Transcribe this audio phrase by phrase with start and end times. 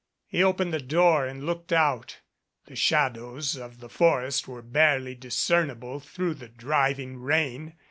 [0.25, 2.21] He opened the door and looked out.
[2.65, 7.75] The shadows of the forest were barely discernible through the driving rain.